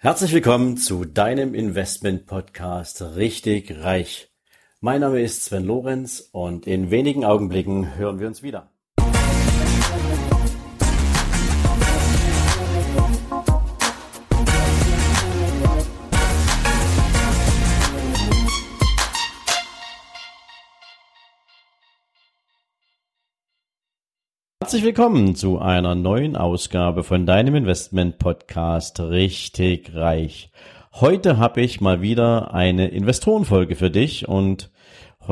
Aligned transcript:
Herzlich 0.00 0.32
willkommen 0.32 0.76
zu 0.76 1.04
deinem 1.04 1.56
Investment 1.56 2.26
Podcast 2.26 3.02
Richtig 3.16 3.82
Reich. 3.82 4.30
Mein 4.78 5.00
Name 5.00 5.20
ist 5.20 5.46
Sven 5.46 5.64
Lorenz 5.64 6.28
und 6.30 6.68
in 6.68 6.92
wenigen 6.92 7.24
Augenblicken 7.24 7.96
hören 7.96 8.20
wir 8.20 8.28
uns 8.28 8.44
wieder. 8.44 8.70
Herzlich 24.68 24.84
willkommen 24.84 25.34
zu 25.34 25.58
einer 25.60 25.94
neuen 25.94 26.36
Ausgabe 26.36 27.02
von 27.02 27.24
deinem 27.24 27.54
Investment 27.54 28.18
Podcast 28.18 29.00
Richtig 29.00 29.94
Reich. 29.94 30.50
Heute 30.92 31.38
habe 31.38 31.62
ich 31.62 31.80
mal 31.80 32.02
wieder 32.02 32.52
eine 32.52 32.88
Investorenfolge 32.88 33.76
für 33.76 33.90
dich 33.90 34.28
und 34.28 34.68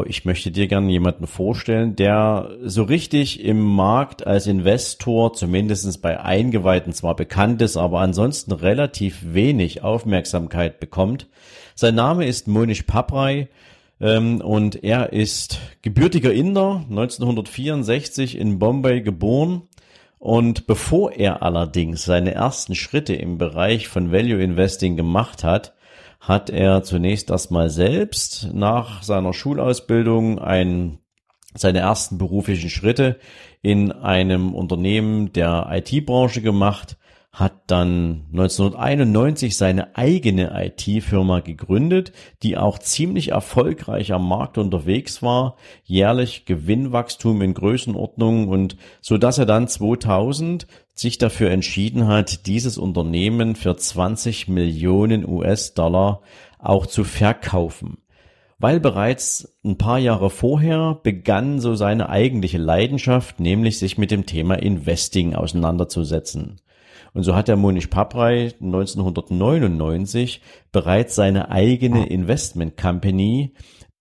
ich 0.07 0.24
möchte 0.24 0.51
dir 0.51 0.69
gerne 0.69 0.91
jemanden 0.91 1.27
vorstellen, 1.27 1.96
der 1.96 2.48
so 2.65 2.84
richtig 2.84 3.45
im 3.45 3.60
Markt 3.62 4.27
als 4.27 4.46
Investor, 4.46 5.34
zumindest 5.34 6.01
bei 6.01 6.18
Eingeweihten 6.18 6.95
zwar 6.95 7.15
bekannt 7.15 7.60
ist, 7.60 7.77
aber 7.77 8.01
ansonsten 8.01 8.52
relativ 8.52 9.34
wenig 9.34 9.82
Aufmerksamkeit 9.84 10.80
bekommt. 10.80 11.27
Sein 11.74 11.95
Name 11.95 12.24
ist 12.24 12.48
Monish 12.48 12.84
Paprai. 12.84 13.48
Ähm, 14.00 14.41
und 14.41 14.82
er 14.84 15.12
ist 15.12 15.59
gebürtiger 15.82 16.32
Inder, 16.32 16.84
1964 16.88 18.38
in 18.38 18.59
Bombay 18.59 19.00
geboren. 19.00 19.62
Und 20.18 20.66
bevor 20.66 21.12
er 21.12 21.42
allerdings 21.42 22.04
seine 22.04 22.32
ersten 22.34 22.74
Schritte 22.74 23.14
im 23.14 23.38
Bereich 23.38 23.88
von 23.88 24.12
Value 24.12 24.42
Investing 24.42 24.96
gemacht 24.96 25.45
hat, 25.45 25.74
hat 26.20 26.51
er 26.51 26.82
zunächst 26.82 27.30
erstmal 27.30 27.70
selbst 27.70 28.51
nach 28.52 29.02
seiner 29.02 29.32
Schulausbildung 29.32 30.38
ein, 30.38 30.99
seine 31.54 31.80
ersten 31.80 32.18
beruflichen 32.18 32.71
Schritte 32.71 33.18
in 33.62 33.93
einem 33.93 34.54
Unternehmen 34.54 35.32
der 35.32 35.68
IT-Branche 35.71 36.43
gemacht 36.43 36.96
hat 37.37 37.65
dann 37.66 38.24
1991 38.32 39.59
seine 39.59 39.95
eigene 39.95 40.52
IT-Firma 40.54 41.40
gegründet, 41.40 42.12
die 42.43 42.56
auch 42.56 42.78
ziemlich 42.78 43.32
erfolgreich 43.32 44.15
am 44.15 44.26
Markt 44.26 44.56
unterwegs 44.56 45.23
war, 45.23 45.56
jährlich 45.84 46.46
Gewinnwachstum 46.46 47.43
in 47.43 47.52
Größenordnung 47.52 48.48
und 48.48 48.78
so 49.02 49.18
dass 49.18 49.37
er 49.37 49.45
dann 49.45 49.68
2000 49.68 50.66
sich 50.95 51.18
dafür 51.18 51.51
entschieden 51.51 52.06
hat, 52.06 52.46
dieses 52.46 52.78
Unternehmen 52.78 53.54
für 53.54 53.76
20 53.76 54.48
Millionen 54.48 55.28
US-Dollar 55.28 56.23
auch 56.59 56.87
zu 56.87 57.04
verkaufen. 57.04 57.98
Weil 58.59 58.80
bereits 58.80 59.59
ein 59.62 59.76
paar 59.76 59.98
Jahre 59.98 60.30
vorher 60.30 60.98
begann 61.02 61.60
so 61.60 61.74
seine 61.74 62.09
eigentliche 62.09 62.56
Leidenschaft, 62.56 63.40
nämlich 63.40 63.78
sich 63.78 63.98
mit 63.98 64.10
dem 64.10 64.25
Thema 64.25 64.54
Investing 64.54 65.34
auseinanderzusetzen. 65.34 66.62
Und 67.16 67.22
so 67.22 67.34
hat 67.34 67.48
der 67.48 67.56
Monish 67.56 67.86
Paprai 67.86 68.53
1999 68.60 70.42
bereits 70.70 71.14
seine 71.14 71.50
eigene 71.50 72.06
Investment 72.10 72.76
Company, 72.76 73.54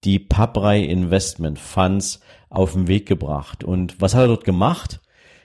die 0.03 0.19
Paprai 0.19 0.81
Investment 0.81 1.57
Funds, 1.57 2.19
auf 2.49 2.73
den 2.73 2.89
Weg 2.89 3.05
gebracht. 3.05 3.63
Und 3.63 4.01
was 4.01 4.15
hat 4.15 4.23
er 4.23 4.27
dort 4.27 4.43
gemacht? 4.43 4.99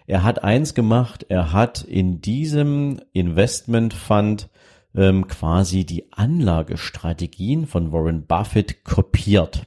Er 0.08 0.24
hat 0.24 0.42
eins 0.42 0.74
gemacht, 0.74 1.24
er 1.28 1.52
hat 1.52 1.82
in 1.82 2.20
diesem 2.20 3.00
Investment 3.12 3.94
Fund 3.94 4.48
ähm, 4.96 5.28
quasi 5.28 5.86
die 5.86 6.12
Anlagestrategien 6.12 7.68
von 7.68 7.92
Warren 7.92 8.26
Buffett 8.26 8.82
kopiert. 8.82 9.62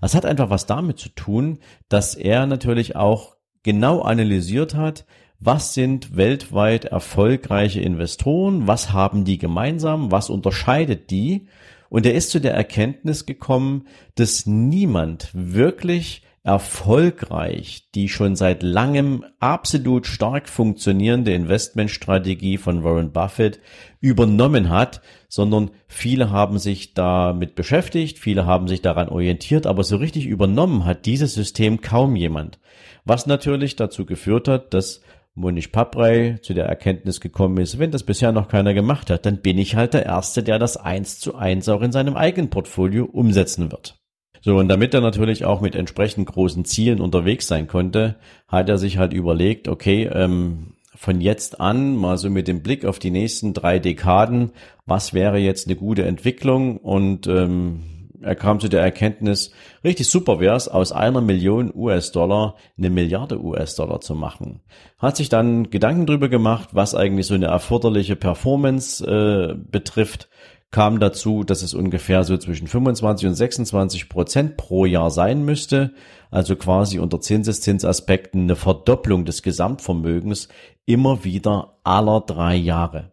Das 0.00 0.14
hat 0.14 0.26
einfach 0.26 0.48
was 0.48 0.66
damit 0.66 1.00
zu 1.00 1.08
tun, 1.08 1.58
dass 1.88 2.14
er 2.14 2.46
natürlich 2.46 2.94
auch 2.94 3.34
genau 3.64 4.00
analysiert 4.02 4.76
hat, 4.76 5.04
was 5.44 5.74
sind 5.74 6.16
weltweit 6.16 6.84
erfolgreiche 6.84 7.80
Investoren, 7.80 8.68
was 8.68 8.92
haben 8.92 9.24
die 9.24 9.38
gemeinsam, 9.38 10.12
was 10.12 10.30
unterscheidet 10.30 11.10
die. 11.10 11.48
Und 11.88 12.06
er 12.06 12.14
ist 12.14 12.30
zu 12.30 12.40
der 12.40 12.54
Erkenntnis 12.54 13.26
gekommen, 13.26 13.86
dass 14.14 14.46
niemand 14.46 15.30
wirklich 15.32 16.22
erfolgreich 16.44 17.88
die 17.94 18.08
schon 18.08 18.34
seit 18.34 18.64
langem 18.64 19.24
absolut 19.38 20.06
stark 20.06 20.48
funktionierende 20.48 21.32
Investmentstrategie 21.32 22.56
von 22.56 22.82
Warren 22.82 23.12
Buffett 23.12 23.60
übernommen 24.00 24.68
hat, 24.68 25.02
sondern 25.28 25.70
viele 25.86 26.30
haben 26.30 26.58
sich 26.58 26.94
damit 26.94 27.54
beschäftigt, 27.54 28.18
viele 28.18 28.44
haben 28.44 28.66
sich 28.66 28.82
daran 28.82 29.08
orientiert, 29.08 29.66
aber 29.66 29.84
so 29.84 29.96
richtig 29.96 30.26
übernommen 30.26 30.84
hat 30.84 31.06
dieses 31.06 31.34
System 31.34 31.80
kaum 31.80 32.16
jemand. 32.16 32.58
Was 33.04 33.26
natürlich 33.26 33.76
dazu 33.76 34.04
geführt 34.04 34.48
hat, 34.48 34.74
dass 34.74 35.02
Monish 35.34 35.68
Papray 35.68 36.40
zu 36.42 36.52
der 36.52 36.66
Erkenntnis 36.66 37.20
gekommen 37.20 37.56
ist, 37.58 37.78
wenn 37.78 37.90
das 37.90 38.02
bisher 38.02 38.32
noch 38.32 38.48
keiner 38.48 38.74
gemacht 38.74 39.08
hat, 39.08 39.24
dann 39.24 39.40
bin 39.40 39.58
ich 39.58 39.76
halt 39.76 39.94
der 39.94 40.04
Erste, 40.04 40.42
der 40.42 40.58
das 40.58 40.76
eins 40.76 41.18
zu 41.18 41.34
eins 41.34 41.68
auch 41.68 41.80
in 41.80 41.92
seinem 41.92 42.16
eigenen 42.16 42.50
Portfolio 42.50 43.06
umsetzen 43.06 43.70
wird. 43.72 43.96
So, 44.42 44.56
und 44.56 44.68
damit 44.68 44.92
er 44.92 45.00
natürlich 45.00 45.44
auch 45.44 45.60
mit 45.60 45.74
entsprechend 45.74 46.26
großen 46.26 46.64
Zielen 46.64 47.00
unterwegs 47.00 47.46
sein 47.46 47.68
konnte, 47.68 48.16
hat 48.48 48.68
er 48.68 48.76
sich 48.76 48.98
halt 48.98 49.12
überlegt, 49.12 49.68
okay, 49.68 50.10
ähm, 50.12 50.74
von 50.94 51.20
jetzt 51.20 51.60
an, 51.60 51.96
mal 51.96 52.18
so 52.18 52.28
mit 52.28 52.48
dem 52.48 52.62
Blick 52.62 52.84
auf 52.84 52.98
die 52.98 53.10
nächsten 53.10 53.54
drei 53.54 53.78
Dekaden, 53.78 54.52
was 54.84 55.14
wäre 55.14 55.38
jetzt 55.38 55.66
eine 55.66 55.76
gute 55.76 56.04
Entwicklung 56.04 56.76
und 56.76 57.26
ähm, 57.26 57.84
er 58.22 58.34
kam 58.34 58.60
zu 58.60 58.68
der 58.68 58.82
Erkenntnis, 58.82 59.52
richtig 59.84 60.08
super 60.08 60.40
wäre 60.40 60.56
es, 60.56 60.68
aus 60.68 60.92
einer 60.92 61.20
Million 61.20 61.72
US-Dollar 61.74 62.56
eine 62.78 62.90
Milliarde 62.90 63.42
US-Dollar 63.42 64.00
zu 64.00 64.14
machen. 64.14 64.60
Hat 64.98 65.16
sich 65.16 65.28
dann 65.28 65.70
Gedanken 65.70 66.06
drüber 66.06 66.28
gemacht, 66.28 66.70
was 66.72 66.94
eigentlich 66.94 67.26
so 67.26 67.34
eine 67.34 67.46
erforderliche 67.46 68.16
Performance 68.16 69.04
äh, 69.04 69.54
betrifft, 69.54 70.28
kam 70.72 70.98
dazu, 70.98 71.44
dass 71.44 71.62
es 71.62 71.74
ungefähr 71.74 72.24
so 72.24 72.36
zwischen 72.38 72.66
25 72.66 73.28
und 73.28 73.34
26 73.34 74.08
Prozent 74.08 74.56
pro 74.56 74.86
Jahr 74.86 75.10
sein 75.10 75.44
müsste, 75.44 75.92
also 76.30 76.56
quasi 76.56 76.98
unter 76.98 77.20
Zinseszinsaspekten 77.20 78.42
eine 78.42 78.56
Verdopplung 78.56 79.26
des 79.26 79.42
Gesamtvermögens 79.42 80.48
immer 80.86 81.24
wieder 81.24 81.78
aller 81.84 82.22
drei 82.22 82.56
Jahre. 82.56 83.11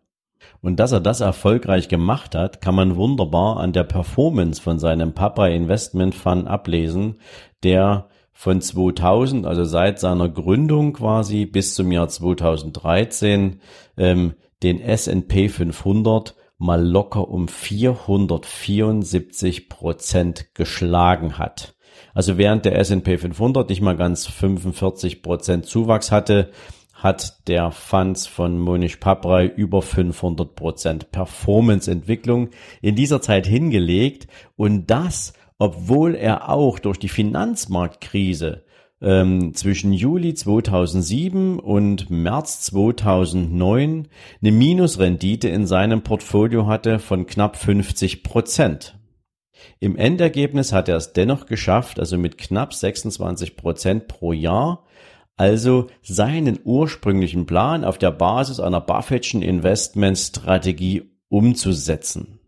Und 0.61 0.79
dass 0.79 0.91
er 0.91 0.99
das 0.99 1.21
erfolgreich 1.21 1.87
gemacht 1.87 2.35
hat, 2.35 2.61
kann 2.61 2.75
man 2.75 2.97
wunderbar 2.97 3.57
an 3.57 3.71
der 3.71 3.83
Performance 3.83 4.61
von 4.61 4.77
seinem 4.77 5.13
Papa 5.13 5.47
Investment 5.47 6.13
Fund 6.15 6.47
ablesen, 6.47 7.15
der 7.63 8.09
von 8.33 8.61
2000, 8.61 9.45
also 9.45 9.63
seit 9.65 9.99
seiner 9.99 10.29
Gründung 10.29 10.93
quasi 10.93 11.45
bis 11.45 11.75
zum 11.75 11.91
Jahr 11.91 12.07
2013, 12.07 13.61
ähm, 13.97 14.33
den 14.63 14.81
S&P 14.81 15.49
500 15.49 16.35
mal 16.57 16.83
locker 16.85 17.29
um 17.29 17.47
474 17.47 19.69
Prozent 19.69 20.53
geschlagen 20.53 21.37
hat. 21.37 21.75
Also 22.13 22.37
während 22.37 22.65
der 22.65 22.77
S&P 22.77 23.17
500 23.17 23.69
nicht 23.69 23.81
mal 23.81 23.95
ganz 23.95 24.27
45 24.27 25.21
Prozent 25.21 25.65
Zuwachs 25.65 26.11
hatte, 26.11 26.51
hat 26.99 27.47
der 27.47 27.71
Funds 27.71 28.27
von 28.27 28.59
Monish 28.59 28.97
Paprai 28.97 29.45
über 29.45 29.81
500 29.81 30.55
Prozent 30.55 31.11
Performance-Entwicklung 31.11 32.49
in 32.81 32.95
dieser 32.95 33.21
Zeit 33.21 33.47
hingelegt 33.47 34.27
und 34.57 34.91
das, 34.91 35.33
obwohl 35.57 36.13
er 36.13 36.49
auch 36.49 36.77
durch 36.77 36.99
die 36.99 37.09
Finanzmarktkrise 37.09 38.65
ähm, 39.01 39.53
zwischen 39.53 39.93
Juli 39.93 40.33
2007 40.33 41.59
und 41.59 42.09
März 42.09 42.61
2009 42.63 44.09
eine 44.41 44.51
Minusrendite 44.51 45.47
in 45.47 45.65
seinem 45.65 46.01
Portfolio 46.01 46.67
hatte 46.67 46.99
von 46.99 47.25
knapp 47.25 47.55
50 47.55 48.23
Prozent. 48.23 48.95
Im 49.79 49.95
Endergebnis 49.95 50.73
hat 50.73 50.89
er 50.89 50.97
es 50.97 51.13
dennoch 51.13 51.45
geschafft, 51.45 51.99
also 51.99 52.17
mit 52.17 52.37
knapp 52.37 52.73
26 52.73 53.55
Prozent 53.55 54.07
pro 54.07 54.33
Jahr, 54.33 54.83
also 55.39 55.87
seinen 56.01 56.59
ursprünglichen 56.65 57.45
Plan 57.45 57.85
auf 57.85 57.97
der 57.97 58.11
Basis 58.11 58.59
einer 58.59 58.81
Buffettschen 58.81 59.41
Investmentstrategie 59.41 61.13
umzusetzen. 61.29 62.41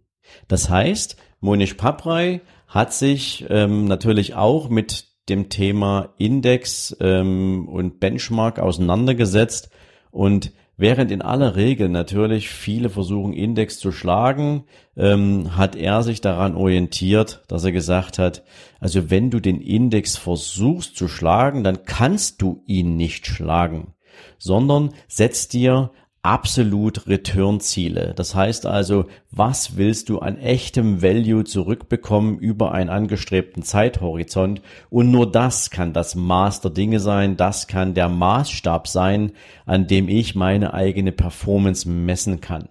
Das 0.49 0.69
heißt, 0.69 1.15
Monish 1.39 1.75
Paprai 1.75 2.41
hat 2.67 2.93
sich 2.93 3.45
ähm, 3.49 3.85
natürlich 3.85 4.35
auch 4.35 4.67
mit 4.67 5.05
dem 5.29 5.47
Thema 5.47 6.09
Index 6.17 6.93
ähm, 6.99 7.69
und 7.69 8.01
Benchmark 8.01 8.59
auseinandergesetzt 8.59 9.69
und 10.11 10.51
Während 10.81 11.11
in 11.11 11.21
aller 11.21 11.55
Regel 11.55 11.89
natürlich 11.89 12.49
viele 12.49 12.89
versuchen, 12.89 13.33
Index 13.33 13.77
zu 13.77 13.91
schlagen, 13.91 14.63
ähm, 14.97 15.55
hat 15.55 15.75
er 15.75 16.01
sich 16.01 16.21
daran 16.21 16.55
orientiert, 16.55 17.43
dass 17.47 17.63
er 17.63 17.71
gesagt 17.71 18.17
hat, 18.17 18.43
also 18.79 19.11
wenn 19.11 19.29
du 19.29 19.39
den 19.39 19.61
Index 19.61 20.17
versuchst 20.17 20.97
zu 20.97 21.07
schlagen, 21.07 21.63
dann 21.63 21.85
kannst 21.85 22.41
du 22.41 22.63
ihn 22.65 22.95
nicht 22.95 23.27
schlagen, 23.27 23.93
sondern 24.39 24.95
setz 25.07 25.47
dir 25.47 25.91
absolut 26.23 27.07
Return-Ziele. 27.07 28.13
Das 28.15 28.35
heißt 28.35 28.65
also, 28.65 29.05
was 29.31 29.77
willst 29.77 30.09
du 30.09 30.19
an 30.19 30.37
echtem 30.37 31.01
Value 31.01 31.43
zurückbekommen 31.43 32.37
über 32.37 32.71
einen 32.73 32.89
angestrebten 32.89 33.63
Zeithorizont? 33.63 34.61
Und 34.89 35.09
nur 35.09 35.31
das 35.31 35.71
kann 35.71 35.93
das 35.93 36.15
Maß 36.15 36.61
der 36.61 36.71
Dinge 36.71 36.99
sein, 36.99 37.37
das 37.37 37.67
kann 37.67 37.93
der 37.93 38.09
Maßstab 38.09 38.87
sein, 38.87 39.31
an 39.65 39.87
dem 39.87 40.09
ich 40.09 40.35
meine 40.35 40.73
eigene 40.73 41.11
Performance 41.11 41.89
messen 41.89 42.39
kann. 42.39 42.69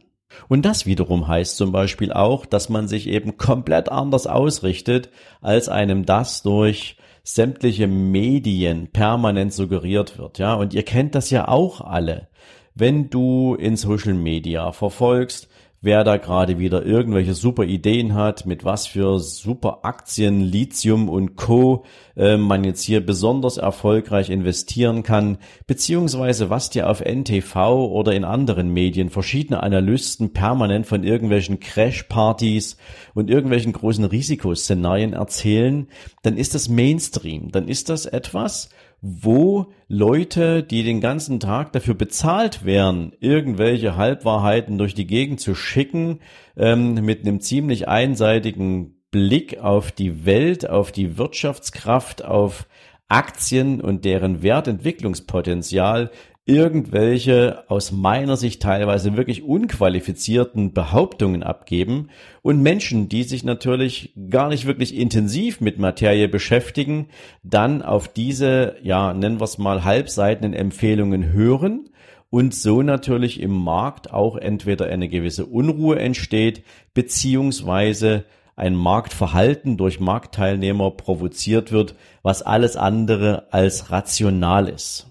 Und 0.48 0.64
das 0.64 0.86
wiederum 0.86 1.26
heißt 1.26 1.56
zum 1.56 1.72
Beispiel 1.72 2.12
auch, 2.12 2.46
dass 2.46 2.68
man 2.68 2.86
sich 2.86 3.08
eben 3.08 3.36
komplett 3.36 3.88
anders 3.88 4.28
ausrichtet, 4.28 5.10
als 5.40 5.68
einem 5.68 6.06
das 6.06 6.42
durch 6.42 6.96
sämtliche 7.24 7.88
Medien 7.88 8.88
permanent 8.92 9.52
suggeriert 9.52 10.18
wird, 10.18 10.38
ja. 10.38 10.54
Und 10.54 10.72
ihr 10.72 10.84
kennt 10.84 11.14
das 11.14 11.30
ja 11.30 11.48
auch 11.48 11.80
alle 11.80 12.28
wenn 12.74 13.10
du 13.10 13.54
in 13.54 13.76
Social 13.76 14.14
Media 14.14 14.72
verfolgst, 14.72 15.48
wer 15.82 16.04
da 16.04 16.18
gerade 16.18 16.58
wieder 16.58 16.84
irgendwelche 16.84 17.34
super 17.34 17.64
Ideen 17.64 18.14
hat, 18.14 18.44
mit 18.44 18.64
was 18.64 18.86
für 18.86 19.18
super 19.18 19.80
Aktien, 19.82 20.42
Lithium 20.42 21.08
und 21.08 21.36
Co. 21.36 21.84
Äh, 22.16 22.36
man 22.36 22.64
jetzt 22.64 22.82
hier 22.82 23.04
besonders 23.04 23.56
erfolgreich 23.56 24.28
investieren 24.28 25.02
kann, 25.02 25.38
beziehungsweise 25.66 26.50
was 26.50 26.68
dir 26.68 26.90
auf 26.90 27.00
NTV 27.00 27.88
oder 27.90 28.12
in 28.12 28.24
anderen 28.24 28.72
Medien 28.72 29.08
verschiedene 29.08 29.62
Analysten 29.62 30.32
permanent 30.32 30.86
von 30.86 31.02
irgendwelchen 31.02 31.60
Crash-Partys 31.60 32.76
und 33.14 33.30
irgendwelchen 33.30 33.72
großen 33.72 34.04
Risikoszenarien 34.04 35.14
erzählen, 35.14 35.88
dann 36.22 36.36
ist 36.36 36.54
das 36.54 36.68
Mainstream, 36.68 37.50
dann 37.52 37.68
ist 37.68 37.88
das 37.88 38.04
etwas, 38.04 38.68
wo 39.02 39.72
Leute, 39.88 40.62
die 40.62 40.82
den 40.82 41.00
ganzen 41.00 41.40
Tag 41.40 41.72
dafür 41.72 41.94
bezahlt 41.94 42.64
werden, 42.64 43.12
irgendwelche 43.20 43.96
Halbwahrheiten 43.96 44.78
durch 44.78 44.94
die 44.94 45.06
Gegend 45.06 45.40
zu 45.40 45.54
schicken, 45.54 46.20
ähm, 46.56 46.94
mit 46.94 47.22
einem 47.22 47.40
ziemlich 47.40 47.88
einseitigen 47.88 48.96
Blick 49.10 49.58
auf 49.58 49.90
die 49.90 50.26
Welt, 50.26 50.68
auf 50.68 50.92
die 50.92 51.16
Wirtschaftskraft, 51.18 52.24
auf 52.24 52.66
Aktien 53.08 53.80
und 53.80 54.04
deren 54.04 54.42
Wertentwicklungspotenzial 54.42 56.10
irgendwelche 56.50 57.62
aus 57.68 57.92
meiner 57.92 58.36
Sicht 58.36 58.60
teilweise 58.60 59.16
wirklich 59.16 59.44
unqualifizierten 59.44 60.72
Behauptungen 60.72 61.44
abgeben 61.44 62.08
und 62.42 62.60
Menschen, 62.60 63.08
die 63.08 63.22
sich 63.22 63.44
natürlich 63.44 64.12
gar 64.28 64.48
nicht 64.48 64.66
wirklich 64.66 64.96
intensiv 64.96 65.60
mit 65.60 65.78
Materie 65.78 66.28
beschäftigen, 66.28 67.06
dann 67.44 67.82
auf 67.82 68.08
diese, 68.08 68.74
ja, 68.82 69.14
nennen 69.14 69.38
wir 69.38 69.44
es 69.44 69.58
mal 69.58 69.84
halbseitenden 69.84 70.52
Empfehlungen 70.52 71.32
hören 71.32 71.88
und 72.30 72.52
so 72.52 72.82
natürlich 72.82 73.40
im 73.40 73.52
Markt 73.52 74.12
auch 74.12 74.36
entweder 74.36 74.86
eine 74.86 75.08
gewisse 75.08 75.46
Unruhe 75.46 76.00
entsteht, 76.00 76.64
beziehungsweise 76.94 78.24
ein 78.56 78.74
Marktverhalten 78.74 79.76
durch 79.76 80.00
Marktteilnehmer 80.00 80.90
provoziert 80.90 81.70
wird, 81.70 81.94
was 82.22 82.42
alles 82.42 82.76
andere 82.76 83.52
als 83.52 83.92
rational 83.92 84.68
ist. 84.68 85.09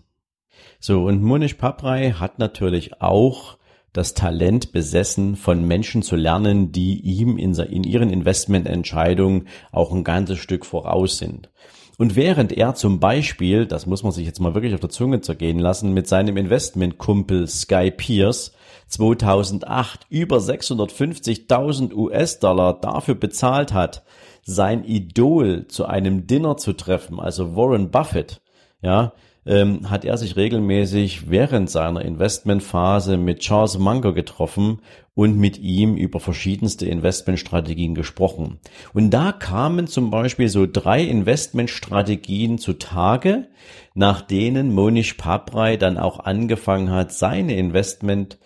So, 0.79 1.05
und 1.05 1.21
Munish 1.21 1.55
Paprai 1.55 2.11
hat 2.11 2.39
natürlich 2.39 3.01
auch 3.01 3.57
das 3.91 4.13
Talent 4.13 4.71
besessen, 4.71 5.35
von 5.35 5.67
Menschen 5.67 6.03
zu 6.03 6.15
lernen, 6.15 6.71
die 6.71 7.01
ihm 7.01 7.37
in, 7.37 7.53
in 7.53 7.83
ihren 7.83 8.09
Investmententscheidungen 8.09 9.47
auch 9.71 9.91
ein 9.91 10.03
ganzes 10.03 10.39
Stück 10.39 10.65
voraus 10.65 11.17
sind. 11.17 11.49
Und 11.97 12.15
während 12.15 12.53
er 12.53 12.75
zum 12.75 13.01
Beispiel, 13.01 13.65
das 13.65 13.85
muss 13.85 14.03
man 14.03 14.13
sich 14.13 14.25
jetzt 14.25 14.39
mal 14.39 14.53
wirklich 14.53 14.73
auf 14.73 14.79
der 14.79 14.89
Zunge 14.89 15.19
zergehen 15.19 15.59
lassen, 15.59 15.93
mit 15.93 16.07
seinem 16.07 16.37
Investmentkumpel 16.37 17.45
Sky 17.47 17.91
Pierce 17.91 18.53
2008 18.87 20.05
über 20.09 20.37
650.000 20.37 21.93
US-Dollar 21.93 22.79
dafür 22.79 23.15
bezahlt 23.15 23.73
hat, 23.73 24.03
sein 24.43 24.85
Idol 24.85 25.67
zu 25.67 25.85
einem 25.87 26.25
Dinner 26.25 26.55
zu 26.55 26.71
treffen, 26.71 27.19
also 27.19 27.57
Warren 27.57 27.91
Buffett, 27.91 28.39
ja, 28.81 29.11
ähm, 29.49 29.89
hat 29.89 30.05
er 30.05 30.15
sich 30.15 30.35
regelmäßig 30.35 31.31
während 31.31 31.71
seiner 31.71 32.05
Investmentphase 32.05 33.17
mit 33.17 33.39
Charles 33.39 33.79
Munger 33.79 34.13
getroffen 34.13 34.81
und 35.15 35.37
mit 35.37 35.57
ihm 35.57 35.97
über 35.97 36.19
verschiedenste 36.19 36.85
Investmentstrategien 36.85 37.95
gesprochen. 37.95 38.59
Und 38.93 39.09
da 39.09 39.31
kamen 39.31 39.87
zum 39.87 40.11
Beispiel 40.11 40.49
so 40.49 40.67
drei 40.71 41.01
Investmentstrategien 41.01 42.59
zutage, 42.59 43.47
nach 43.95 44.21
denen 44.21 44.71
Monish 44.71 45.15
Paprai 45.15 45.77
dann 45.77 45.97
auch 45.97 46.19
angefangen 46.19 46.91
hat, 46.91 47.11
seine 47.11 47.57
Investment 47.57 48.37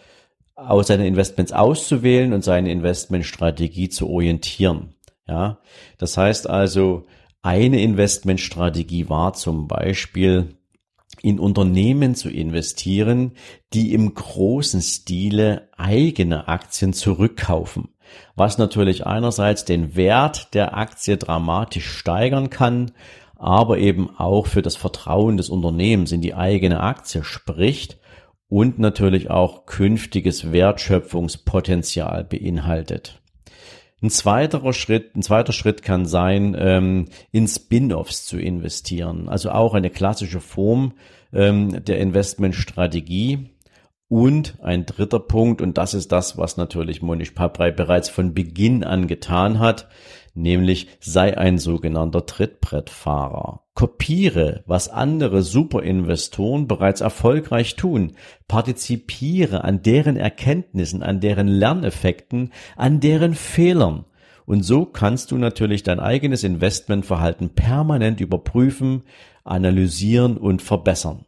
aus 0.55 0.87
seine 0.87 1.05
Investments 1.05 1.51
auszuwählen 1.51 2.31
und 2.31 2.45
seine 2.45 2.71
Investmentstrategie 2.71 3.89
zu 3.89 4.09
orientieren. 4.09 4.95
Ja, 5.27 5.59
das 5.97 6.15
heißt 6.15 6.49
also, 6.49 7.07
eine 7.41 7.81
Investmentstrategie 7.81 9.09
war 9.09 9.33
zum 9.33 9.67
Beispiel 9.67 10.55
in 11.23 11.39
Unternehmen 11.39 12.15
zu 12.15 12.29
investieren, 12.29 13.31
die 13.73 13.93
im 13.93 14.13
großen 14.13 14.81
Stile 14.81 15.69
eigene 15.77 16.49
Aktien 16.49 16.91
zurückkaufen, 16.91 17.95
was 18.35 18.57
natürlich 18.57 19.07
einerseits 19.07 19.63
den 19.63 19.95
Wert 19.95 20.53
der 20.53 20.77
Aktie 20.77 21.15
dramatisch 21.15 21.87
steigern 21.87 22.49
kann, 22.49 22.91
aber 23.37 23.77
eben 23.77 24.09
auch 24.17 24.47
für 24.47 24.61
das 24.61 24.75
Vertrauen 24.75 25.37
des 25.37 25.49
Unternehmens 25.49 26.11
in 26.11 26.21
die 26.21 26.35
eigene 26.35 26.81
Aktie 26.81 27.23
spricht 27.23 27.97
und 28.49 28.77
natürlich 28.77 29.31
auch 29.31 29.65
künftiges 29.65 30.51
Wertschöpfungspotenzial 30.51 32.25
beinhaltet. 32.25 33.22
Ein 34.03 34.09
zweiter 34.09 34.73
Schritt, 34.73 35.15
ein 35.15 35.21
zweiter 35.21 35.53
Schritt 35.53 35.81
kann 35.81 36.05
sein, 36.05 36.57
ähm, 36.59 37.05
in 37.31 37.47
Spin-offs 37.47 38.25
zu 38.25 38.37
investieren. 38.37 39.29
Also 39.29 39.51
auch 39.51 39.73
eine 39.73 39.89
klassische 39.89 40.41
Form 40.41 40.91
ähm, 41.31 41.85
der 41.85 41.99
Investmentstrategie. 41.99 43.49
Und 44.09 44.57
ein 44.61 44.85
dritter 44.85 45.19
Punkt, 45.19 45.61
und 45.61 45.77
das 45.77 45.93
ist 45.93 46.11
das, 46.11 46.37
was 46.37 46.57
natürlich 46.57 47.01
Monish 47.01 47.31
Paprai 47.31 47.71
bereits 47.71 48.09
von 48.09 48.33
Beginn 48.33 48.83
an 48.83 49.07
getan 49.07 49.59
hat, 49.59 49.87
nämlich 50.33 50.87
sei 50.99 51.37
ein 51.37 51.57
sogenannter 51.57 52.25
Trittbrettfahrer. 52.25 53.61
Kopiere, 53.75 54.63
was 54.67 54.89
andere 54.89 55.41
Superinvestoren 55.41 56.67
bereits 56.67 57.01
erfolgreich 57.01 57.75
tun. 57.75 58.13
Partizipiere 58.47 59.63
an 59.63 59.81
deren 59.81 60.17
Erkenntnissen, 60.17 61.01
an 61.01 61.19
deren 61.19 61.47
Lerneffekten, 61.47 62.51
an 62.75 62.99
deren 62.99 63.33
Fehlern. 63.33 64.05
Und 64.45 64.63
so 64.63 64.85
kannst 64.85 65.31
du 65.31 65.37
natürlich 65.37 65.83
dein 65.83 65.99
eigenes 65.99 66.43
Investmentverhalten 66.43 67.51
permanent 67.51 68.19
überprüfen, 68.19 69.03
analysieren 69.43 70.37
und 70.37 70.61
verbessern. 70.61 71.25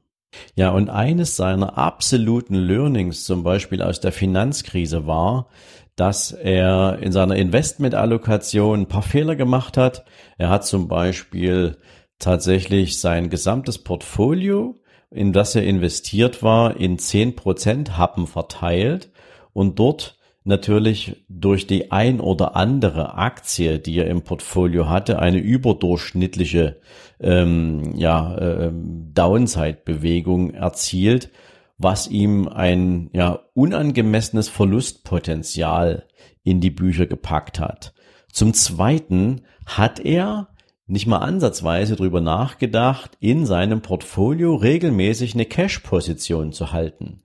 Ja, 0.55 0.71
und 0.71 0.89
eines 0.89 1.37
seiner 1.37 1.77
absoluten 1.77 2.55
Learnings 2.55 3.23
zum 3.23 3.43
Beispiel 3.43 3.81
aus 3.81 4.01
der 4.01 4.11
Finanzkrise 4.11 5.07
war, 5.07 5.47
dass 5.95 6.31
er 6.31 6.99
in 7.01 7.11
seiner 7.11 7.35
Investmentallokation 7.35 8.81
ein 8.81 8.87
paar 8.87 9.01
Fehler 9.01 9.35
gemacht 9.35 9.77
hat. 9.77 10.05
Er 10.37 10.49
hat 10.49 10.65
zum 10.65 10.87
Beispiel 10.87 11.77
tatsächlich 12.19 12.99
sein 12.99 13.29
gesamtes 13.29 13.79
Portfolio, 13.79 14.75
in 15.09 15.31
das 15.31 15.55
er 15.55 15.63
investiert 15.63 16.43
war, 16.43 16.77
in 16.77 16.97
zehn 16.99 17.35
Prozent 17.35 17.97
Happen 17.97 18.27
verteilt 18.27 19.11
und 19.53 19.79
dort 19.79 20.17
natürlich 20.43 21.25
durch 21.27 21.65
die 21.65 21.91
ein 21.91 22.19
oder 22.19 22.55
andere 22.55 23.15
Aktie, 23.15 23.79
die 23.79 23.97
er 23.97 24.07
im 24.07 24.21
Portfolio 24.21 24.87
hatte, 24.87 25.19
eine 25.19 25.39
überdurchschnittliche 25.39 26.79
ähm, 27.19 27.95
ja, 27.95 28.35
äh, 28.37 28.71
Downside-Bewegung 28.71 30.53
erzielt, 30.53 31.31
was 31.77 32.07
ihm 32.07 32.47
ein 32.47 33.09
ja, 33.13 33.39
unangemessenes 33.53 34.49
Verlustpotenzial 34.49 36.07
in 36.43 36.61
die 36.61 36.71
Bücher 36.71 37.05
gepackt 37.05 37.59
hat. 37.59 37.93
Zum 38.31 38.53
Zweiten 38.53 39.41
hat 39.65 39.99
er 39.99 40.49
nicht 40.87 41.07
mal 41.07 41.17
ansatzweise 41.17 41.95
drüber 41.95 42.21
nachgedacht, 42.21 43.17
in 43.19 43.45
seinem 43.45 43.81
Portfolio 43.81 44.55
regelmäßig 44.55 45.33
eine 45.33 45.45
Cash-Position 45.45 46.51
zu 46.51 46.71
halten, 46.71 47.23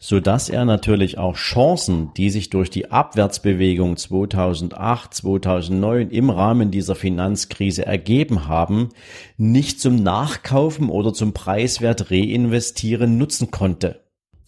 so 0.00 0.18
dass 0.18 0.48
er 0.48 0.64
natürlich 0.64 1.18
auch 1.18 1.36
Chancen, 1.36 2.12
die 2.16 2.30
sich 2.30 2.48
durch 2.48 2.70
die 2.70 2.90
Abwärtsbewegung 2.90 3.98
2008, 3.98 5.12
2009 5.12 6.10
im 6.10 6.30
Rahmen 6.30 6.70
dieser 6.70 6.94
Finanzkrise 6.94 7.84
ergeben 7.84 8.48
haben, 8.48 8.88
nicht 9.36 9.78
zum 9.78 9.96
Nachkaufen 9.96 10.88
oder 10.88 11.12
zum 11.12 11.34
Preiswert 11.34 12.10
reinvestieren 12.10 13.18
nutzen 13.18 13.50
konnte. 13.50 14.00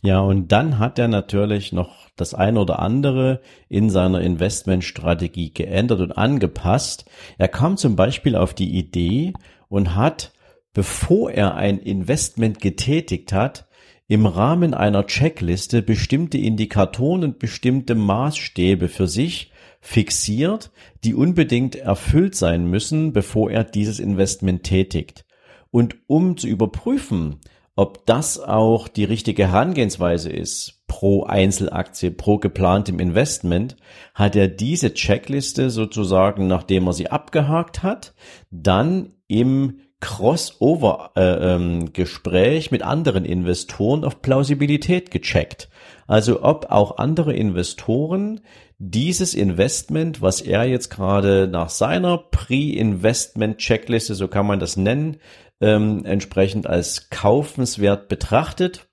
Ja, 0.02 0.20
und 0.20 0.50
dann 0.50 0.78
hat 0.78 0.98
er 0.98 1.06
natürlich 1.06 1.72
noch 1.72 2.08
das 2.16 2.34
ein 2.34 2.56
oder 2.56 2.78
andere 2.80 3.40
in 3.68 3.90
seiner 3.90 4.22
Investmentstrategie 4.22 5.52
geändert 5.52 6.00
und 6.00 6.12
angepasst. 6.12 7.04
Er 7.36 7.48
kam 7.48 7.76
zum 7.76 7.94
Beispiel 7.94 8.36
auf 8.36 8.54
die 8.54 8.76
Idee 8.76 9.34
und 9.68 9.94
hat, 9.94 10.32
bevor 10.72 11.30
er 11.30 11.54
ein 11.54 11.78
Investment 11.78 12.60
getätigt 12.60 13.32
hat, 13.32 13.66
im 14.12 14.26
Rahmen 14.26 14.74
einer 14.74 15.06
Checkliste 15.06 15.80
bestimmte 15.80 16.36
Indikatoren 16.36 17.24
und 17.24 17.38
bestimmte 17.38 17.94
Maßstäbe 17.94 18.88
für 18.88 19.08
sich 19.08 19.50
fixiert, 19.80 20.70
die 21.02 21.14
unbedingt 21.14 21.76
erfüllt 21.76 22.34
sein 22.34 22.66
müssen, 22.66 23.14
bevor 23.14 23.50
er 23.50 23.64
dieses 23.64 24.00
Investment 24.00 24.64
tätigt. 24.64 25.24
Und 25.70 25.96
um 26.08 26.36
zu 26.36 26.46
überprüfen, 26.46 27.40
ob 27.74 28.04
das 28.04 28.38
auch 28.38 28.86
die 28.86 29.04
richtige 29.04 29.48
Herangehensweise 29.48 30.28
ist 30.28 30.82
pro 30.86 31.24
Einzelaktie, 31.24 32.10
pro 32.10 32.36
geplantem 32.36 32.98
Investment, 32.98 33.76
hat 34.12 34.36
er 34.36 34.46
diese 34.46 34.92
Checkliste 34.92 35.70
sozusagen, 35.70 36.48
nachdem 36.48 36.86
er 36.86 36.92
sie 36.92 37.08
abgehakt 37.08 37.82
hat, 37.82 38.12
dann 38.50 39.14
im 39.26 39.78
Crossover-Gespräch 40.02 42.64
äh, 42.64 42.66
ähm, 42.66 42.72
mit 42.72 42.82
anderen 42.82 43.24
Investoren 43.24 44.04
auf 44.04 44.20
Plausibilität 44.20 45.10
gecheckt. 45.10 45.70
Also 46.06 46.42
ob 46.42 46.66
auch 46.70 46.98
andere 46.98 47.32
Investoren 47.32 48.42
dieses 48.78 49.32
Investment, 49.34 50.20
was 50.20 50.40
er 50.40 50.64
jetzt 50.64 50.90
gerade 50.90 51.46
nach 51.46 51.68
seiner 51.70 52.18
Pre-Investment-Checkliste, 52.18 54.16
so 54.16 54.26
kann 54.26 54.44
man 54.44 54.58
das 54.58 54.76
nennen, 54.76 55.18
ähm, 55.60 56.04
entsprechend 56.04 56.66
als 56.66 57.08
kaufenswert 57.08 58.08
betrachtet, 58.08 58.88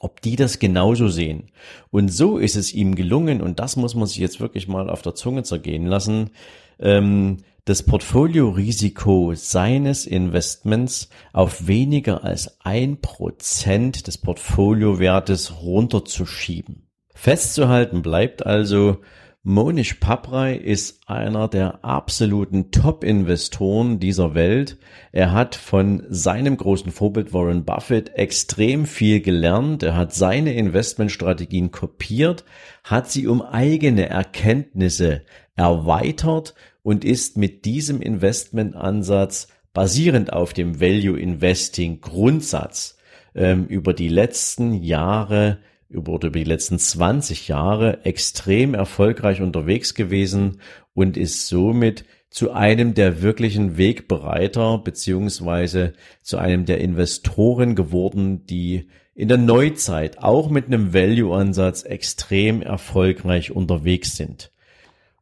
ob 0.00 0.20
die 0.20 0.36
das 0.36 0.58
genauso 0.58 1.08
sehen. 1.08 1.50
Und 1.90 2.12
so 2.12 2.36
ist 2.36 2.56
es 2.56 2.74
ihm 2.74 2.94
gelungen, 2.94 3.40
und 3.40 3.58
das 3.58 3.76
muss 3.76 3.94
man 3.94 4.06
sich 4.06 4.18
jetzt 4.18 4.38
wirklich 4.38 4.68
mal 4.68 4.90
auf 4.90 5.00
der 5.00 5.14
Zunge 5.14 5.44
zergehen 5.44 5.86
lassen, 5.86 6.28
ähm, 6.78 7.38
das 7.64 7.84
Portfoliorisiko 7.84 9.34
seines 9.34 10.04
Investments 10.06 11.08
auf 11.32 11.68
weniger 11.68 12.24
als 12.24 12.60
ein 12.60 13.00
Prozent 13.00 14.08
des 14.08 14.18
Portfoliowertes 14.18 15.62
runterzuschieben. 15.62 16.88
Festzuhalten 17.14 18.02
bleibt 18.02 18.44
also, 18.44 18.98
Monish 19.44 19.94
Paprai 19.94 20.54
ist 20.54 21.08
einer 21.08 21.48
der 21.48 21.84
absoluten 21.84 22.70
Top-Investoren 22.70 23.98
dieser 23.98 24.36
Welt. 24.36 24.78
Er 25.10 25.32
hat 25.32 25.56
von 25.56 26.04
seinem 26.08 26.56
großen 26.56 26.92
Vorbild 26.92 27.32
Warren 27.32 27.64
Buffett 27.64 28.16
extrem 28.16 28.86
viel 28.86 29.20
gelernt. 29.20 29.82
Er 29.82 29.96
hat 29.96 30.14
seine 30.14 30.54
Investmentstrategien 30.54 31.72
kopiert, 31.72 32.44
hat 32.84 33.10
sie 33.10 33.26
um 33.26 33.42
eigene 33.42 34.08
Erkenntnisse 34.08 35.22
erweitert 35.56 36.54
und 36.82 37.04
ist 37.04 37.36
mit 37.36 37.64
diesem 37.64 38.00
Investmentansatz 38.02 39.48
basierend 39.72 40.32
auf 40.32 40.52
dem 40.52 40.80
Value 40.80 41.18
Investing 41.18 42.00
Grundsatz 42.00 42.98
ähm, 43.34 43.66
über 43.66 43.94
die 43.94 44.08
letzten 44.08 44.74
Jahre 44.74 45.58
über 45.92 46.18
die 46.18 46.44
letzten 46.44 46.78
20 46.78 47.48
Jahre 47.48 48.04
extrem 48.04 48.74
erfolgreich 48.74 49.42
unterwegs 49.42 49.94
gewesen 49.94 50.60
und 50.94 51.16
ist 51.16 51.48
somit 51.48 52.04
zu 52.30 52.52
einem 52.52 52.94
der 52.94 53.20
wirklichen 53.20 53.76
Wegbereiter 53.76 54.78
beziehungsweise 54.78 55.92
zu 56.22 56.38
einem 56.38 56.64
der 56.64 56.80
Investoren 56.80 57.74
geworden, 57.74 58.46
die 58.46 58.88
in 59.14 59.28
der 59.28 59.36
Neuzeit 59.36 60.18
auch 60.18 60.48
mit 60.48 60.66
einem 60.66 60.94
Value-Ansatz 60.94 61.82
extrem 61.82 62.62
erfolgreich 62.62 63.50
unterwegs 63.50 64.16
sind. 64.16 64.51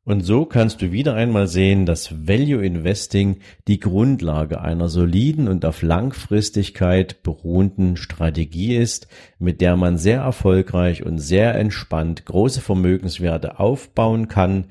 Und 0.02 0.22
so 0.22 0.46
kannst 0.46 0.80
du 0.80 0.92
wieder 0.92 1.14
einmal 1.14 1.46
sehen, 1.46 1.84
dass 1.84 2.26
Value 2.26 2.64
Investing 2.64 3.40
die 3.68 3.78
Grundlage 3.78 4.62
einer 4.62 4.88
soliden 4.88 5.46
und 5.46 5.66
auf 5.66 5.82
Langfristigkeit 5.82 7.22
beruhenden 7.22 7.98
Strategie 7.98 8.76
ist, 8.76 9.08
mit 9.38 9.60
der 9.60 9.76
man 9.76 9.98
sehr 9.98 10.20
erfolgreich 10.20 11.04
und 11.04 11.18
sehr 11.18 11.54
entspannt 11.54 12.24
große 12.24 12.62
Vermögenswerte 12.62 13.60
aufbauen 13.60 14.28
kann, 14.28 14.66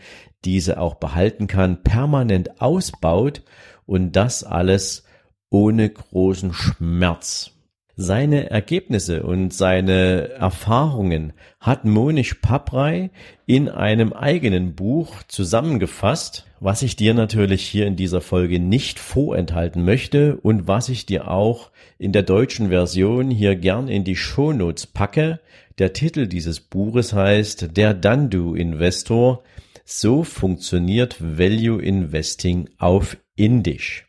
diese 0.46 0.80
auch 0.80 0.96
behalten 0.96 1.46
kann, 1.46 1.84
permanent 1.84 2.60
ausbaut 2.60 3.44
und 3.86 4.16
das 4.16 4.44
alles 4.44 5.04
ohne 5.52 5.90
großen 5.90 6.54
Schmerz. 6.54 7.59
Seine 8.02 8.50
Ergebnisse 8.50 9.24
und 9.24 9.54
seine 9.54 10.30
Erfahrungen 10.30 11.34
hat 11.60 11.84
Monish 11.84 12.36
Paprai 12.36 13.10
in 13.46 13.68
einem 13.68 14.14
eigenen 14.14 14.74
Buch 14.74 15.22
zusammengefasst, 15.28 16.46
was 16.62 16.82
ich 16.82 16.96
dir 16.96 17.14
natürlich 17.14 17.68
hier 17.68 17.88
in 17.88 17.98
dieser 17.98 18.22
Folge 18.22 18.62
nicht 18.62 19.00
vorenthalten 19.00 19.84
möchte 19.84 20.38
und 20.38 20.66
was 20.66 20.88
ich 20.88 21.08
dir 21.08 21.28
auch 21.28 21.72
in 21.98 22.14
der 22.14 22.24
deutschen 22.24 22.70
Version 22.70 23.30
hier 23.30 23.58
gern 23.58 23.90
in 23.90 24.06
die 24.06 24.16
Shownotes 24.16 24.88
packe. 24.88 25.42
Der 25.78 25.92
Titel 25.92 26.28
dieses 26.28 26.62
Buches 26.62 27.12
heißt 27.12 27.76
Der 27.76 27.94
Dandu 27.94 28.56
Investor. 28.56 29.44
So 29.84 30.24
funktioniert 30.24 31.18
Value 31.20 31.82
Investing 31.82 32.70
auf 32.78 33.18
Indisch. 33.36 34.09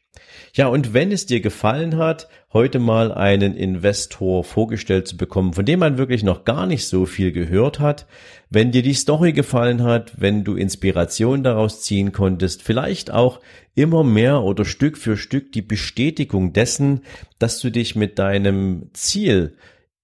Ja, 0.54 0.66
und 0.66 0.94
wenn 0.94 1.12
es 1.12 1.26
dir 1.26 1.40
gefallen 1.40 1.96
hat, 1.96 2.28
heute 2.52 2.80
mal 2.80 3.12
einen 3.12 3.54
Investor 3.54 4.42
vorgestellt 4.42 5.06
zu 5.06 5.16
bekommen, 5.16 5.52
von 5.52 5.64
dem 5.64 5.78
man 5.78 5.96
wirklich 5.96 6.24
noch 6.24 6.44
gar 6.44 6.66
nicht 6.66 6.86
so 6.86 7.06
viel 7.06 7.30
gehört 7.30 7.78
hat, 7.78 8.06
wenn 8.50 8.72
dir 8.72 8.82
die 8.82 8.94
Story 8.94 9.32
gefallen 9.32 9.84
hat, 9.84 10.20
wenn 10.20 10.42
du 10.42 10.56
Inspiration 10.56 11.44
daraus 11.44 11.82
ziehen 11.82 12.10
konntest, 12.10 12.62
vielleicht 12.62 13.12
auch 13.12 13.40
immer 13.76 14.02
mehr 14.02 14.42
oder 14.42 14.64
Stück 14.64 14.98
für 14.98 15.16
Stück 15.16 15.52
die 15.52 15.62
Bestätigung 15.62 16.52
dessen, 16.52 17.02
dass 17.38 17.60
du 17.60 17.70
dich 17.70 17.94
mit 17.94 18.18
deinem 18.18 18.90
Ziel 18.92 19.56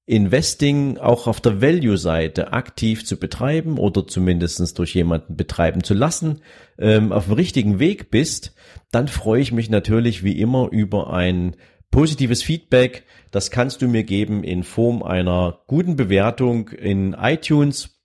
Investing 0.07 0.99
auch 0.99 1.27
auf 1.27 1.41
der 1.41 1.61
Value-Seite 1.61 2.53
aktiv 2.53 3.05
zu 3.05 3.19
betreiben 3.19 3.77
oder 3.77 4.07
zumindestens 4.07 4.73
durch 4.73 4.95
jemanden 4.95 5.37
betreiben 5.37 5.83
zu 5.83 5.95
lassen, 5.95 6.43
ähm, 6.79 7.11
auf 7.11 7.25
dem 7.25 7.35
richtigen 7.35 7.81
Weg 7.81 8.11
bist, 8.11 8.55
dann 8.93 9.09
freue 9.09 9.41
ich 9.41 9.51
mich 9.51 9.69
natürlich 9.69 10.23
wie 10.23 10.41
immer 10.41 10.69
über 10.71 11.13
ein 11.13 11.57
positives 11.91 12.43
Feedback. 12.45 13.03
Das 13.33 13.51
kannst 13.51 13.83
du 13.83 13.89
mir 13.89 14.05
geben 14.05 14.45
in 14.45 14.63
Form 14.63 15.03
einer 15.03 15.59
guten 15.67 15.97
Bewertung 15.97 16.69
in 16.69 17.15
iTunes. 17.15 17.96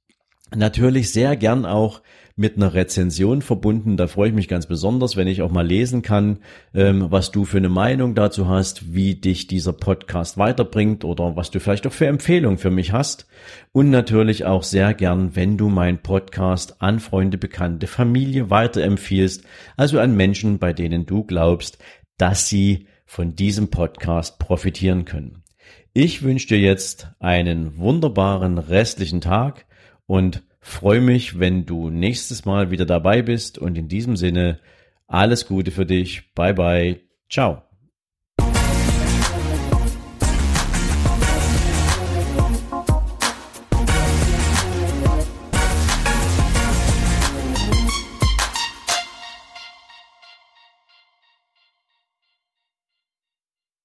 Natürlich 0.53 1.13
sehr 1.13 1.37
gern 1.37 1.65
auch 1.65 2.01
mit 2.35 2.57
einer 2.57 2.73
Rezension 2.73 3.41
verbunden. 3.41 3.97
Da 3.97 4.07
freue 4.07 4.29
ich 4.29 4.35
mich 4.35 4.47
ganz 4.47 4.65
besonders, 4.65 5.15
wenn 5.15 5.27
ich 5.27 5.41
auch 5.41 5.51
mal 5.51 5.65
lesen 5.65 6.01
kann, 6.01 6.39
ähm, 6.73 7.07
was 7.09 7.31
du 7.31 7.45
für 7.45 7.57
eine 7.57 7.69
Meinung 7.69 8.15
dazu 8.15 8.49
hast, 8.49 8.93
wie 8.93 9.15
dich 9.15 9.47
dieser 9.47 9.73
Podcast 9.73 10.37
weiterbringt 10.37 11.05
oder 11.05 11.35
was 11.35 11.51
du 11.51 11.59
vielleicht 11.59 11.87
auch 11.87 11.93
für 11.93 12.07
Empfehlungen 12.07 12.57
für 12.57 12.71
mich 12.71 12.91
hast. 12.91 13.27
Und 13.71 13.89
natürlich 13.89 14.45
auch 14.45 14.63
sehr 14.63 14.93
gern, 14.93 15.35
wenn 15.35 15.57
du 15.57 15.69
meinen 15.69 15.99
Podcast 15.99 16.81
an 16.81 16.99
Freunde, 16.99 17.37
Bekannte, 17.37 17.87
Familie 17.87 18.49
weiterempfiehlst, 18.49 19.45
also 19.77 19.99
an 19.99 20.15
Menschen, 20.15 20.59
bei 20.59 20.73
denen 20.73 21.05
du 21.05 21.23
glaubst, 21.23 21.77
dass 22.17 22.49
sie 22.49 22.87
von 23.05 23.35
diesem 23.35 23.69
Podcast 23.69 24.39
profitieren 24.39 25.05
können. 25.05 25.43
Ich 25.93 26.23
wünsche 26.23 26.47
dir 26.47 26.59
jetzt 26.59 27.09
einen 27.19 27.77
wunderbaren 27.77 28.57
restlichen 28.57 29.21
Tag 29.21 29.65
und 30.11 30.43
freue 30.59 30.99
mich, 30.99 31.39
wenn 31.39 31.65
du 31.65 31.89
nächstes 31.89 32.43
Mal 32.43 32.69
wieder 32.69 32.85
dabei 32.85 33.21
bist 33.21 33.57
und 33.57 33.77
in 33.77 33.87
diesem 33.87 34.17
Sinne 34.17 34.59
alles 35.07 35.47
Gute 35.47 35.71
für 35.71 35.85
dich. 35.85 36.33
Bye 36.35 36.53
bye. 36.53 36.99
Ciao. 37.29 37.63